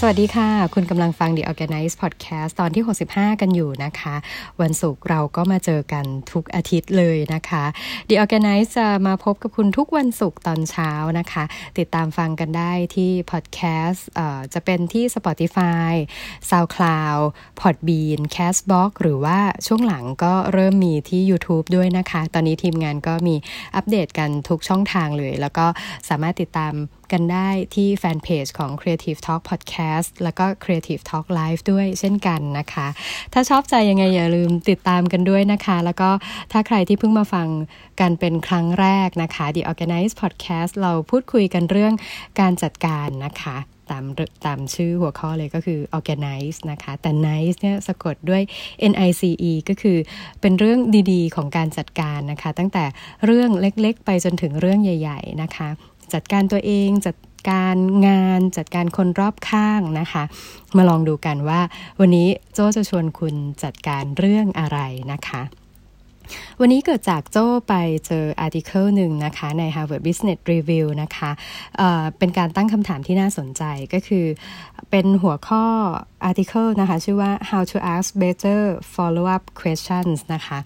[0.00, 4.14] สวัสดีค่ะ คุณกำลังฟัง The Organize Podcast ตอนที่ 65 กันอยู่นะคะ
[4.60, 7.64] วันศุกร์เราก็มาเจอกันทุกอาทิตย์เลยนะคะ
[8.08, 11.44] The Organize จะมาพบกับคุณทุกวันศุกร์ตอนเช้านะคะ
[11.78, 14.00] ติดตามฟังกันได้ที่ Podcast
[14.54, 15.90] จะเป็นที่ Spotify
[16.50, 17.22] SoundCloud
[17.60, 23.36] Podbean Castbox หรือว่าช่วงหลังก็เริ่มมีที่ YouTube ด้วยนะคะ ตอนนี้ทีมงานก็มี
[23.76, 25.66] อัปเดตกันทุกช่องทางเลย แล้วก็
[26.08, 26.74] สามารถติดตาม
[27.12, 32.86] กันได้ที่แฟนเพจของ Creative Talk Podcast แล้วก็ Creative Talk Live ด้วยเช่นกันนะคะ
[33.32, 36.10] ถ้าชอบใจยังไงอย่าลืมติดตามกันด้วยนะคะ แล้วก็
[36.52, 37.48] ถ้าใครที่เพิ่งมาฟัง
[38.00, 41.94] กันเป็นครั้งแรกนะคะ The Organize Podcast เราพูดคุยกันเรื่อง
[42.40, 43.56] การจัดการนะคะ
[43.90, 44.04] ตาม
[44.46, 48.42] ตามชื่อหัวข้อเลยก็คือ organize นะคะ แต่ nice เนี่ยสะกดด้วย
[48.92, 49.24] nice
[49.68, 49.98] ก็คือ
[50.40, 50.78] เป็นเรื่อง
[51.12, 52.84] ดีๆ ของการจัดการนะคะ ตั้งแต่
[53.24, 55.68] เรื่องเล็กๆ ไปจนถึงเรื่องใหญ่ ๆ นะคะ
[56.14, 57.16] จัดการตัวเองจัด
[57.50, 60.24] การงานจัดการคนรอบข้างนะคะ
[60.76, 61.60] มาลองดูกันว่า
[62.00, 64.78] วันนี้โจจะชวนคุณจัดการเรื่องอะไร
[65.12, 65.42] นะคะ
[66.60, 67.74] วันนี้เกิดจากโจ้ไป
[68.06, 71.30] เจออาร์ติเคิลหนึ่งนะคะใน Harvard Business Review นะคะ
[71.76, 74.26] เเป็นการตั้งคำถามที่น่าสนใจก็คือ
[74.90, 75.64] เป็นหัวข้อ
[76.24, 78.60] อาร์ติเคิลนะคะ ชื่อว่า how to ask better
[78.94, 80.58] follow up questions นะคะ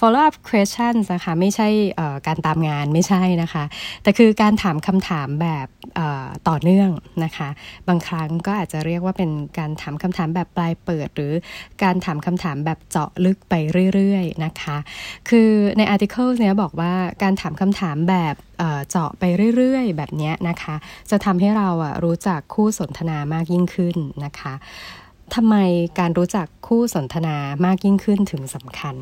[0.00, 1.68] follow up questions นะคะ ไม่ใช่
[2.26, 3.64] การตามงานไม่ใช่นะคะ
[4.02, 5.66] แต่คือการถามคำถามแบบ
[6.48, 6.90] ต่อเนื่อง
[7.24, 7.48] นะคะ
[7.88, 11.32] บางครั้งก็อาจจะเรียกว่าเป็นการถามคำถามแบบปลายเปิด หรือ
[11.82, 13.54] การถามคำถามแบบเจาะลึกไป
[13.94, 14.76] เรื่อยๆนะคะ
[15.28, 18.34] คือใน article เนี้ยบอกว่าการถามคำถามแบบ
[18.90, 19.24] เจาะไป
[19.56, 20.74] เรื่อยๆ แบบนี้นะคะ
[21.10, 24.54] จะทำให้เราอะรู้จักคู่สนทนามากยิ่งขึ้นนะคะ
[25.34, 25.56] ทำไม
[25.98, 28.94] การรู้จักคู่สนทนามากยิ่งขึ้นถึงสำคัญ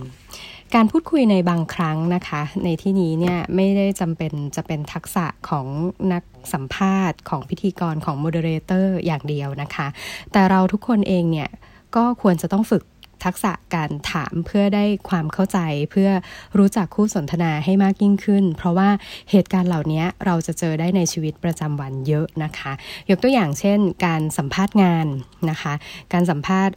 [0.74, 5.66] การพูดคุยในบางครั้งนะคะ ในที่นี้เนี่ยไม่ได้จำเป็นจะเป็นทักษะของ
[6.12, 9.86] นักสัมภาษณ์ของพิธีกรของ moderator อย่างเดียวนะคะ
[10.32, 11.48] แต่เราทุกคนเองเนี่ย
[11.96, 12.82] ก็ควรจะต้องฝึก
[13.24, 15.58] ทักษะการถามเพื่อได้ความเข้าใจ
[15.90, 16.10] เพื่อ
[16.58, 18.88] รู้จักคู่สนทนาให้มากยิ่งขึ้น เพราะว่า
[19.30, 22.72] เหตุการณ์เหล่านี้เราจะเจอได้ในชีวิตประจำวันเยอะนะคะ
[23.10, 25.06] ยกตัวอย่างเช่น การสัมภาษณ์งาน
[25.50, 25.74] นะคะ
[26.12, 26.74] การสัมภาษณ์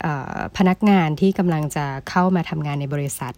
[0.58, 3.34] พนักงานที่กำลังจะเข้ามาทำงานในบริษัท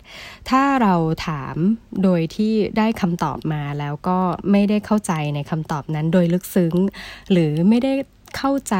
[0.49, 0.95] ถ้าเรา
[1.27, 1.55] ถาม
[2.03, 4.19] โดยที่ได้คำตอบมาแล้วก็
[4.51, 6.75] ไม่ได้เข้าใจในคำตอบนั้นโดยลึกซึ้ง
[7.31, 7.93] หรือไม่ได้
[8.37, 8.75] เข้าใจ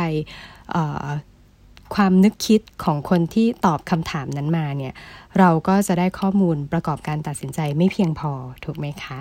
[1.96, 4.94] ความนึกคิดของคนที่ตอบคำถามนั้นมาเนี่ย
[5.40, 8.31] เราก็จะได้ข้อมูลประกอบการตัดสินใจไม่เพียงพอ
[8.66, 9.18] ถูกไหมคะ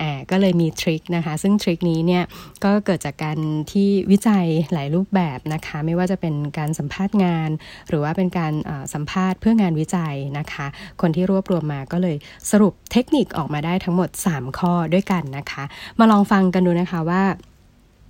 [0.00, 2.24] อ่าก็เลยมีทริคนะคะ ซึ่งทริคนี้เนี่ย
[2.64, 3.38] ก็เกิดจากการ
[3.72, 7.50] ที่วิจัยหลายรูปแบบนะคะ ไม่ว่าจะเป็นการสัมภาษณ์งาน
[7.88, 8.52] หรือว่าเป็นการ
[8.94, 10.66] สัมภาษณ์เพื่องานวิจัยนะคะ
[11.00, 12.16] คนที่รวบรวมมาก็เลย
[12.50, 15.64] สรุปเทคนิคออกมาได้ทั้งหมด 3 ข้อด้วยกันนะคะ
[15.98, 17.22] มาลองฟังกันดูนะคะว่า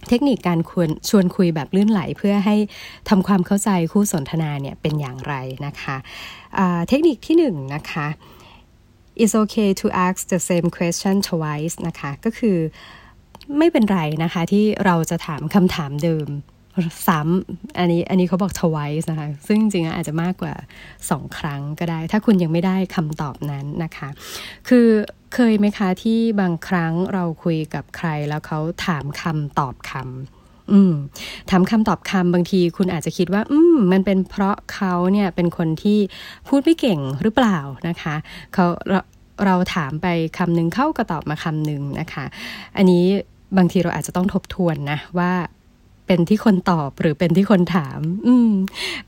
[0.08, 2.56] เทคนิคการควรชวนคุยแบบลื่นไหลเพื่อให้
[3.08, 5.34] ทำความเข้าใจคู่สนทนาเนี่ยเป็นอย่างไร
[5.66, 7.44] นะคะะเทคนิคที่1น
[7.74, 8.06] นะคะ
[9.22, 12.58] it's okay to ask the same question twice นะคะก็คือ
[13.58, 16.28] ไม่เป็นไรนะคะที่เราจะถามคำถามเดิม
[17.08, 20.54] ซ้ำอันนี้อันนี้เขาบอก twice นะคะ ซึ่งจริงๆอาจจะมากกว่า
[20.96, 24.08] 2 ครั้งก็ได้ ถ้าคุณยังไม่ได้คำตอบนั้นนะคะ
[24.68, 24.88] คือ
[25.34, 30.94] เคยไหมคะที่บางครั้งเราคุยกับใครแล้วเขาถามคำตอบคำอืม
[31.50, 35.98] ถามคำตอบคำบางทีคุณอาจจะคิดว่า อืม มันเป็นเพราะเขาเนี่ยเป็นคนที่
[36.48, 37.58] พูดไม่เก่งหรือเปล่า
[37.88, 38.14] นะคะ
[38.52, 39.00] เขาเรา
[39.46, 40.06] เราถามไป
[40.38, 42.24] คำหนึ่งเข้าก็ตอบมาคำหนึ่งนะคะ
[42.76, 43.04] อันนี้
[43.56, 45.32] บางทีเราอาจจะต้องทบทวนนะว่า
[46.06, 48.50] เป็นที่คนตอบหรือเป็นที่คนถาม อืม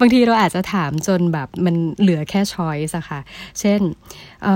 [0.01, 3.21] บางทีเราอาจจะถามจนแบบมันเหลือแค่ช้อยส์อะค่ะ
[3.61, 3.81] เช่น
[4.43, 4.47] เ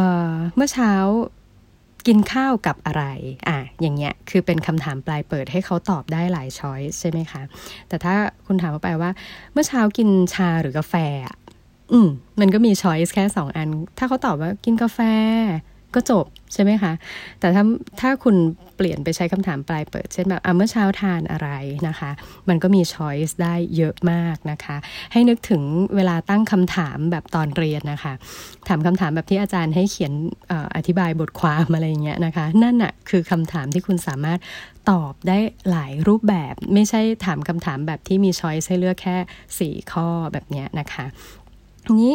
[0.54, 0.92] เมื่อเช้า
[2.06, 3.04] กินข้าวกับอะไร
[3.48, 7.42] อะ อย่างเงี้ย คือเป็นคำถามปลายเปิดให้เขาตอบได้หลายช้อยใช่ไหมคะ
[7.88, 8.14] แต่ถ้า
[8.46, 9.10] คุณถามเขาไปว่า
[9.52, 10.94] เมื่อเช้ากินชาหรือกาแฟ
[11.92, 12.08] อืม
[12.40, 13.68] มันก็มีช้อยส์แค่สองอัน
[13.98, 14.98] ถ้าเขาตอบว่ากินกาแฟ
[15.94, 16.92] ก็จบใช่ไหมคะ
[17.40, 17.64] แต่ถ้า
[18.00, 18.36] ถ้าคุณ
[18.76, 21.48] เปลี่ยนไปใช้คำถามปลายเปิด เช่นแบบเมื่อเช้าทานอะไร
[21.88, 22.10] นะคะ
[22.48, 24.76] มันก็มีช้อยส์ได้เยอะมากนะคะ
[25.12, 25.62] ให้นึกถึง
[25.96, 28.14] เวลาตั้งคำถามแบบตอนเรียนนะคะ
[28.68, 30.12] ถามคำถามแบบที่อาจารย์ให้เขียน
[30.50, 34.38] ออธิบายบทความอะไรเงี้ยนะคะ นั่นน่ะคือคำถามที่คุณสามารถ
[34.90, 35.38] ตอบได้
[35.70, 41.04] หลายรูปแบบ ไม่ใช่ถามคำถามแบบที่มีช้อยส์ให้เลือกแค่ 4 ข้อแบบเนี้ยนะคะ
[42.00, 42.12] นี้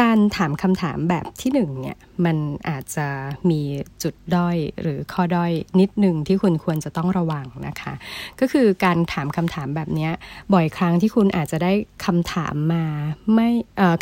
[0.00, 2.36] การถามคำถามแบบที่หนึ่งเนี่ยมัน
[2.68, 3.08] อาจจะ
[3.50, 3.60] มี
[4.02, 7.92] จุดด้อยหรือข้อด้อยนิดหนึ่งที่คุณควรจะต้องระวังนะคะ
[8.40, 10.08] ก็คือการถามคำถามแบบนี้
[10.52, 11.72] บ่อยครั้งที่คุณอาจจะได้
[12.04, 12.84] คำถามมา
[13.34, 13.48] ไม่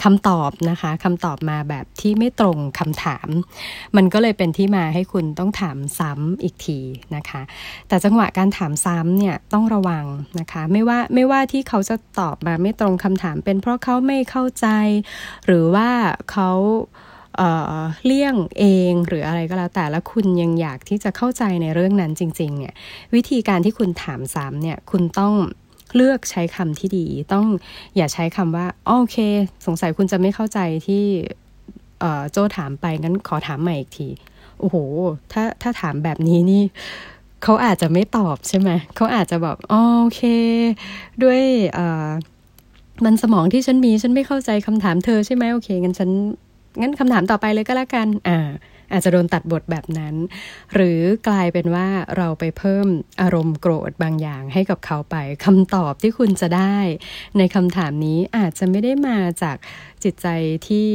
[0.05, 3.29] คำตอบนะคะคำตอบมาแบบที่ไม่ตรงคำถาม
[3.97, 6.79] มันก็เลยเป็นที่มาให้คุณต้องถามซ้ำอีกที
[7.17, 7.43] นะคะ
[7.89, 10.05] แต่จังหวะการถามซ้ำเนี่ยต้องระวัง
[10.41, 14.67] นะคะ ไม่ว่าไม่ว่าที่เขาจะตอบมาไม่ตรงคำถาม เป็นเพราะเขาไม่เข้าใจ
[15.47, 15.89] หรือว่า
[16.31, 16.51] เขา
[17.39, 22.75] เเลี่ยงเองหรืออะไรก็แล้วแต่แล้วคุณยังอยากที่จะเข้าใจในเรื่องนั้นจริง ๆ เนี่ย
[23.15, 25.35] วิธีการที่คุณถามซ้ำเนี่ย คุณต้อง
[25.97, 27.47] เลือกใช้คำที่ดี ต้อง
[27.97, 29.17] อย่าใช้คำว่าโอเค
[29.67, 31.05] สงสัยคุณจะไม่เข้าใจที่
[32.31, 34.09] โจถามไปงั้นขอถามใหม่อีกที
[34.61, 34.77] โอ้โห
[35.33, 36.63] ถ้าถ้าถามแบบนี้นี่
[37.43, 39.75] เขาอาจจะไม่ตอบใช่ไหมเขาอาจจะแบบโอ
[40.15, 40.21] เค
[41.23, 41.43] ด้วย
[43.05, 46.11] มันสมองที่ฉันมีฉันไม่เข้าใจคำถามเธอใช่ไหมโอเคงั้นฉัน
[46.81, 48.41] งั้นคำถามต่อไปเลยก็แล้วกัน อ่า
[48.93, 50.15] อาจจะโดนตัดบทแบบนั้น
[50.75, 52.87] หรือกลายเป็นว่าเราไปเพิ่ม
[53.21, 56.77] อารมณ์โกรธบางอย่างให้กับเขาไปคำตอบที่คุณจะได้
[57.39, 59.57] ในคำถามนี้อาจจะไม่ได้มาจาก
[60.05, 60.27] จิตใจ
[60.69, 60.89] ที่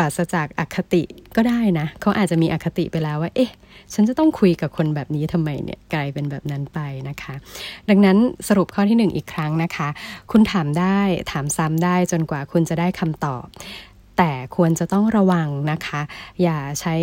[0.00, 1.02] ราศจากอคติ
[1.36, 3.50] ก็ได้นะ เขาอาจจะมีอคติไปแล้วว่า เอ๊ะ
[3.94, 7.34] ฉันจะต้องคุยกับคนแบบนี้ทำไมเนี่ยกลายเป็นแบบนั้นไปนะคะ
[7.88, 8.16] ดังนั้น
[8.48, 9.88] สรุปข้อที่หนึ่งอีกครั้งนะคะ
[10.30, 11.00] คุณถามได้
[11.32, 13.44] ถามซ้ำได้จนกว่าคุณจะได้คำตอบ
[14.22, 16.00] แต่ควรจะต้องระวังนะคะ
[16.42, 16.94] อย่าใช้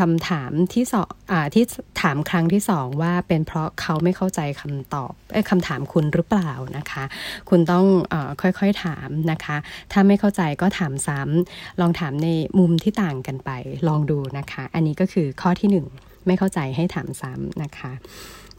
[0.00, 1.64] คำถามที่สองอที่
[2.02, 5.12] ถามครั้งที่สองว่าเป็นเพราะเขาไม่เข้าใจคำตอบ
[5.50, 7.04] คำถามคุณหรือเปล่านะคะ
[7.48, 9.56] คุณต้องอค่อยๆถามนะคะ
[9.92, 12.28] ถ้าไม่เข้าใจก็ถามซ้ำลองถามใน
[12.58, 13.50] มุมที่ต่างกันไป
[13.88, 15.86] ลองดูนะคะ อันนี้ก็คือข้อที่หนึ่ง
[16.26, 17.92] ไม่เข้าใจให้ถามซ้ำนะคะ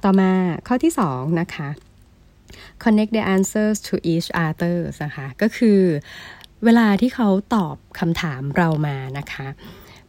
[0.04, 0.32] ต่อมา
[0.68, 1.70] ข้อที่สองนะคะ
[2.84, 5.80] connect the answers to each other นะคะ ก็คือ
[6.66, 9.48] เวลาที่เขาตอบคำถามเรามานะคะ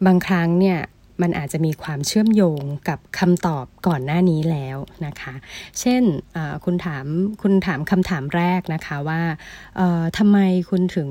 [0.07, 0.79] บางครั้งเนี่ย
[1.23, 5.35] มันอาจจะมีความเชื่อมโยงกับคำตอบก่อนหน้านี้แล้วนะคะ
[5.81, 6.03] เช่น
[6.65, 7.07] คุณถาม
[7.43, 9.21] คุณถามคำถามแรกนะคะว่า
[10.19, 10.39] ทำไม
[10.71, 11.11] คุณถึง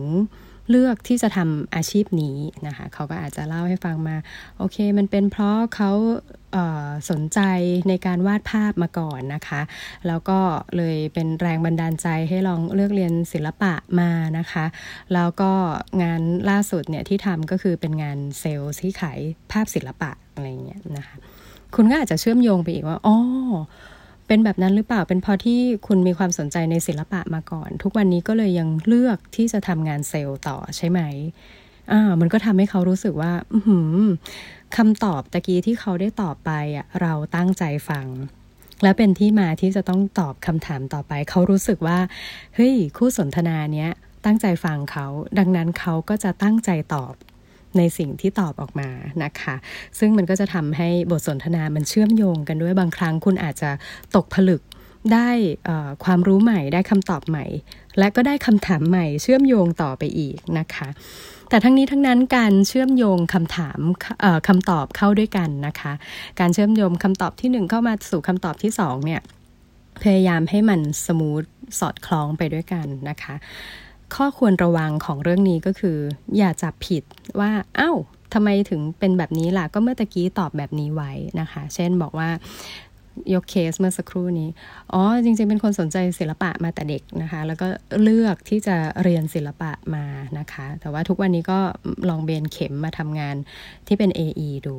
[0.69, 2.37] เลือกที่จะทำอาชีพนี้
[2.67, 4.15] นะคะเขาก็อาจจะเล่าให้ฟังมา
[4.57, 5.91] โอเค มันเป็นเพราะเขา
[7.09, 7.39] สนใจ
[7.89, 9.61] ในการวาดภาพมาก่อนนะคะ
[10.07, 10.39] แล้วก็
[10.77, 14.65] เลยเป็นแรงบันดาลใจให้ลองเลือกเรียนศิลปะมานะคะ
[15.13, 15.51] แล้วก็
[16.03, 19.19] งานล่าสุดเนี่ยที่ทำก็คือเป็นงานเซลล์ที่ขาย
[19.51, 21.15] ภาพศิลปะอะไรเงี้ยนะคะ
[21.75, 23.17] คุณก็อาจจะเชื่อมโยงไปอีกว่าอ๋อ
[24.27, 30.99] เป็นแบบนั้นหรือเปล่าเป็นเพราะที่คุณมีความสนใจในศิลปะมาก่อน ทุกวันนี้ก็เลยยังเลือกที่จะทำงานเซลล์ต่อใช่ไหม
[31.91, 33.59] อ่ามันก็ทำให้เขารู้สึกว่า อื
[34.77, 38.07] คำตอบตะกี้ที่เขาได้ตอบไปอะเราตั้งใจฟัง
[38.83, 41.99] และเป็นที่มาที่จะต้องตอบคำถามต่อไป เขารู้สึกว่า
[42.55, 43.91] เฮ้ย คู่สนทนาเนี้ย
[44.25, 45.07] ตั้งใจฟังเขา
[45.39, 47.13] ดังนั้นเขาก็จะตั้งใจตอบ
[47.77, 48.89] ในสิ่งที่ตอบออกมา
[49.23, 49.55] นะคะ
[49.99, 53.71] ซึ่งมันก็จะทำให้บทสนทนามันเชื่อมโยงกันด้วยบางครั้งคุณอาจจะ
[54.15, 54.61] ตกผลึก
[55.13, 55.29] ได้
[56.03, 57.45] ความรู้ใหม่ได้คำตอบใหม่
[57.99, 60.87] และก็ได้คำถามใหม่ เชื่อมโยงต่อไปอีกนะคะ
[61.49, 63.79] แต่ทั้งนี้ทั้งนั้นการเชื่อมโยงคำถาม
[64.47, 65.93] คำตอบเข้าด้วยกันนะคะ
[66.39, 69.21] การเชื่อมโยงคำตอบที่หนึ่งเข้ามาสู่คำตอบที่สองเนี่ย
[70.03, 71.43] พยายามให้มันสมูท
[71.79, 73.35] สอดคล้องไปด้วยกันนะคะ
[74.15, 75.97] ข้อควรระวังของเรื่องนี้ก็คือ
[76.37, 77.03] อย่าจับผิด
[77.39, 77.97] ว่าอา้าว
[78.33, 82.29] ทำไมถึงเป็นแบบนี้ล่ะ ก็เมื่อตะกี้ตอบแบบนี้ไว้นะคะ เช่นบอกว่า
[83.33, 84.49] ยกเคสเมื่อสักครู่นี้
[84.93, 87.67] อ๋อ จริงๆ เป็นคนสนใจศิลปะมาแต่เด็กนะคะ แล้วก็
[88.03, 90.05] เลือกที่จะเรียนศิลปะมา
[90.39, 91.59] นะคะ แต่ว่าทุกวันนี้ก็
[92.09, 93.35] ลองเบนเข็มมาทำงาน
[93.87, 94.75] ที่เป็น AE ดู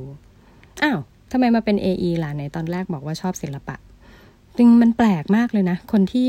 [0.83, 0.99] อ้าว
[1.33, 3.77] ทำไมมาเป็น AE ล่ะในตอนแรกบอกว่าชอบศิลปะ
[4.57, 6.29] จริงมันแปลกมากเลยนะ คนที่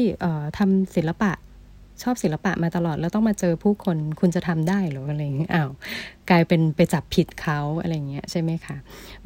[0.58, 1.32] ทำศิลปะ
[2.04, 5.70] ชอบศิลปะมาตลอดแล้วต้องมาเจอผู้คนคุณจะทำได้หรืออะไรเงี้ยอ้าว
[6.30, 8.76] กลายเป็นไปจับผิดเขาอะไรเงี้ยใช่ไหมคะ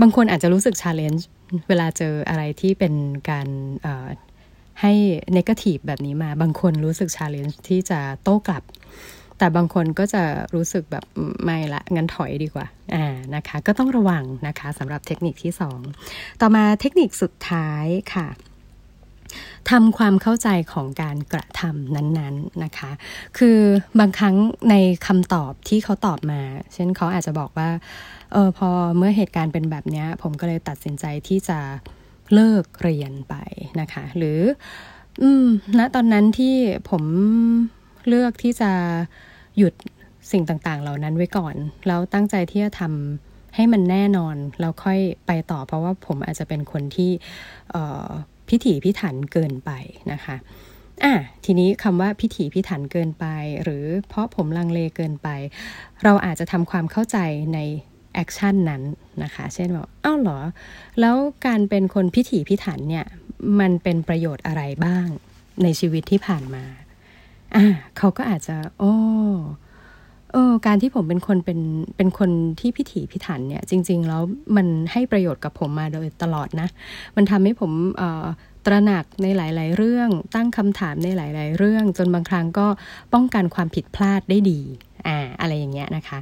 [0.02, 1.28] บางคนอาจจะรู้สึกชาเลนจ์
[1.70, 2.94] เวลาเจออะไรที่เป็น
[3.30, 3.48] การ
[4.82, 4.94] ให้
[5.34, 8.64] negative แบบนี้มา บางคนรู้สึก challenge ที่จะโต้กลับ
[9.38, 10.24] แต่บางคนก็จะ
[10.56, 11.04] รู้สึกแบบ
[11.44, 15.54] ไม่ละงั้นถอยดีกว่าอ่านะคะ ก็ต้องระวังนะคะสำหรับเทคนิคที่
[15.96, 18.28] 2 ต่อมาเทคนิคสุดท้ายค่ะ
[19.72, 22.92] ทำความเข้าใจของการกระทำนั้นๆนะคะ
[23.38, 23.60] คือ
[24.00, 24.36] บางครั้ง
[24.70, 24.75] ใน
[25.08, 26.42] คำตอบที่เขาตอบมา
[26.74, 27.70] เช่นเขาอาจจะบอกว่า
[28.32, 31.60] เออพอเมื่อเหตุการณ์เป็นแบบนี้ผมก็เลยตัดสินใจที่จะ
[32.34, 33.36] เลิกเรียนไป
[33.82, 34.39] นะคะ หรือ
[35.22, 35.46] อืม
[35.80, 36.56] ณตอนนั้นที่
[36.89, 37.04] ผม
[38.08, 38.72] เลือกที่จะ
[39.58, 39.74] หยุด
[40.32, 41.56] สิ่งต่างๆ เหล่านั้นไว้ก่อน
[41.88, 47.12] แล้วตั้งใจที่จะทำให้มันแน่นอน แล้วค่อยไปต่อเพราะว่าผมอาจจะเป็นคนที่
[48.50, 49.72] พิถีพิถันเกินไป
[50.12, 50.36] นะคะ
[51.03, 51.13] อะ
[51.46, 53.25] ทีนี้คำว่าพิถีพิถันเกินไป
[53.63, 55.27] หรือเพราะผมลังเลเกินไป
[56.03, 57.18] เราอาจจะทำความเข้าใจ
[57.53, 57.60] ใน
[58.13, 58.84] action นั้น
[59.24, 60.39] นะคะ เช่นบอกอ้าวเหรอ
[61.00, 61.15] แล้ว
[61.46, 63.06] การเป็นคนพิถีพิถันเนี่ย
[63.60, 65.08] มันเป็นประโยชน์อะไรบ้าง
[65.63, 66.65] ในชีวิตที่ผ่านมา
[67.56, 67.65] อ่า
[67.98, 68.94] เขาก็อาจจะ โอ้
[70.33, 71.59] เออการที่ผมเป็นคนเป็น
[71.98, 74.21] เป็นคนที่พิถีพิถันเนี่ย จริง ๆ แล้ว
[74.55, 76.67] มันให้ประโยชน์กับผมมาโดยตลอดนะ
[77.15, 78.25] มันทำให้ผมเอ่อ
[78.65, 82.67] ตระหนักในหลาย ๆ เรื่องตั้งคำถามในหลาย ๆ เรื่อง จนบางครั้งก็
[83.13, 84.59] ป้องกันความผิดพลาดได้ดี
[85.07, 86.19] อ่าอะไรอย่างเงี้ยนะคะ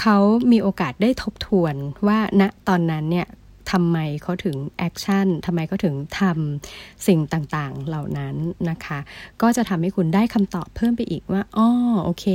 [0.00, 0.18] เขา
[0.52, 1.74] มีโอกาสได้ทบทวน
[2.06, 3.26] ว่าณตอนนั้นเนี่ย
[3.72, 8.36] ทำไมเขาถึง action ทำไมเขาถึงทำสิ่งต่างๆเหล่านั้น
[8.70, 8.98] นะคะ
[9.42, 11.68] ก็จะทำให้คุณได้คำตอบเพิ่มไปอีกว่าอ๋อ
[12.04, 12.26] โอเค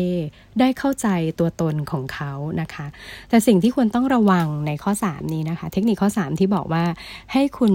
[0.60, 1.08] ได้เข้าใจ
[1.40, 2.86] ตัวตนของเขานะคะ
[3.30, 6.84] แต่สิ่งที่ควรต้องระวังในข้อ 3 นี้นะคะ เทคนิคข้อ 3 ที่บอกว่า
[7.34, 7.74] ให้คุณ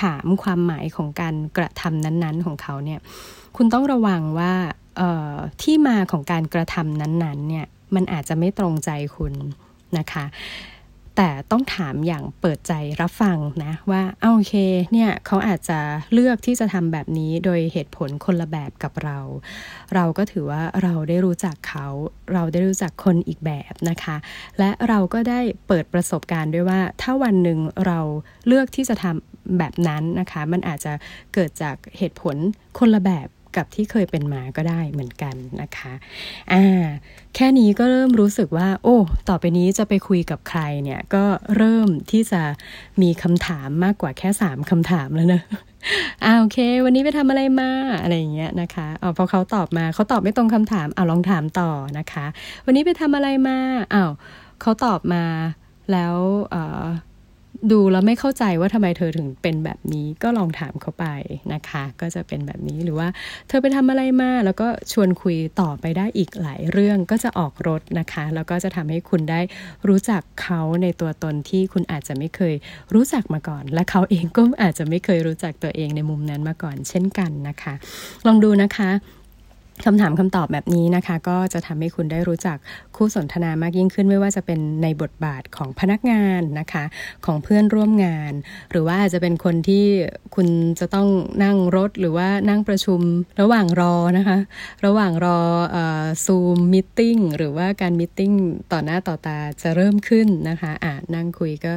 [0.00, 3.00] ถามความหมายของการกระทำนั้นๆของเขาเนี่ย
[3.56, 4.52] คุณต้องระวังว่า
[5.62, 9.32] ที่มาของการกระทำนั้นๆเนี่ยมันอาจจะไม่ตรงใจคุณ
[9.98, 10.24] นะคะ
[11.16, 14.54] แต่ต้องถามอย่างเปิดใจรับฟังนะว่าโอเค
[14.92, 15.78] เนี่ยเขาอาจจะ
[16.12, 19.18] เลือกที่จะทำแบบนี้โดยเหตุผลคนละแบบกับเรา
[19.94, 21.86] เราก็ถือว่าเราได้รู้จักเขา
[22.32, 24.16] เราได้รู้จักคนอีกแบบนะคะ
[24.58, 28.00] และเราก็ได้เปิดประสบการณ์ด้วยว่า ถ้าวันหนึ่งเรา
[28.46, 30.92] เลือกที่จะทำแบบนั้นนะคะ มันอาจจะ
[31.34, 32.36] เกิดจากเหตุผล
[32.78, 35.92] คนละแบบ กับที่เคยเป็นมาก็ได้เหมือนกันนะคะ
[36.52, 36.84] อ่า
[37.34, 38.96] แค่นี้ก็เริ่มรู้สึกว่า โอ้
[39.28, 41.24] ต่อไปนี้จะไปคุยกับใครเนี่ย ก็
[41.56, 42.42] เริ่มที่จะ
[43.02, 45.42] มีคำถามมากกว่าแค่สามคำถามแล้วนะ
[46.24, 47.70] อ่าโอเค วันนี้ไปทำอะไรมา
[48.02, 52.26] อะไรอย่างเงี้ยนะคะเอพอเขาตอบมาเขาตอบไม่ตรงคำถามเอาลองถามต่อนะคะ
[52.66, 53.58] วันนี้ไปทำอะไรมา
[53.94, 54.12] อ้าว
[54.60, 55.24] เขาตอบมา
[55.92, 56.14] แล้ว
[56.50, 56.84] เอ่อ
[57.72, 61.06] ดูแล้วไม่เข้าใจว่าทำไมเธอถึงเป็นแบบนี้ก็ลองถามเขาไป
[61.52, 63.08] นะคะ ก็จะเป็นแบบนี้หรือว่า
[63.48, 69.40] เธอไปทำอะไรมาแล้วก็ชวนคุยต่อไปได้อีกหลายเรื่องก็จะออกรถนะคะ แล้วก็จะทำให้คุณได้
[69.88, 72.54] รู้จักเขาในตัวตนที่คุณอาจจะไม่เคย
[72.94, 77.74] รู้จักมาก่อน และเขาเองก็อาจจะไม่เคยรู้จักตัวเองในมุมนั้นมาก่อน เช่นกันนะคะ
[78.26, 78.90] ลองดูนะคะ
[79.84, 82.56] คำถามคำตอบแบบนี้นะคะ ก็จะทำให้คุณได้รู้จัก
[82.96, 86.84] คู่สนทนามากยิ่งขึ้นไม่ว่าจะเป็นในบทบาทของพนักงานนะคะ
[87.26, 88.32] ของเพื่อนร่วมงาน
[88.70, 89.84] หรือว่าอาจจะเป็นคนที่
[90.34, 90.48] คุณ
[90.80, 91.08] จะต้อง
[91.44, 93.00] นั่งรถหรือว่านั่งประชุม
[93.40, 94.38] ระหว่างรอนะคะ
[94.86, 95.38] ระหว่างรอ
[96.24, 98.32] Zoom meeting หรือว่าการ meeting
[98.72, 101.72] ต่อหน้าต่อตาจะเริ่มขึ้นนะคะอ่านั่งคุยก็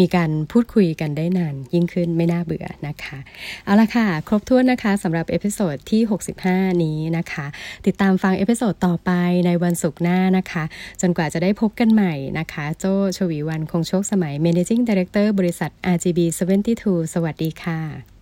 [0.00, 3.18] มีการพูดคุยกันได้นานยิ่งขึ้นไม่น่าเบื่อนะคะ
[3.64, 6.00] เอาละค่ะ ครบถ้วนนะคะสำหรับ episode ที่
[6.42, 7.48] 65 นี้นะคะนะคะ
[7.86, 9.10] ติดตามฟัง episode ต่อไป
[9.46, 10.64] ในวันศุกร์หน้านะคะ
[11.00, 16.18] จนกว่าจะได้พบกันใหม่นะคะ โจ้ ฉวีวรรณ คงโชคสมัย Managing Director บริษัท RGB
[16.66, 18.19] 72 สวัสดีค่ะ